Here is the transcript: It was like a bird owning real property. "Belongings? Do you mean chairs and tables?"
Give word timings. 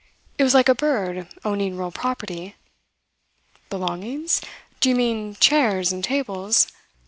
It 0.39 0.43
was 0.43 0.55
like 0.55 0.67
a 0.67 0.73
bird 0.73 1.27
owning 1.45 1.77
real 1.77 1.91
property. 1.91 2.55
"Belongings? 3.69 4.41
Do 4.79 4.89
you 4.89 4.95
mean 4.95 5.35
chairs 5.35 5.91
and 5.91 6.03
tables?" 6.03 6.71